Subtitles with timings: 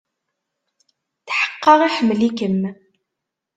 [1.27, 2.61] Tḥeqqeɣ iḥemmel-ikem.